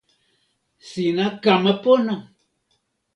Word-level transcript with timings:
sina 0.87 1.25
kama 1.43 1.73
pona! 1.83 2.15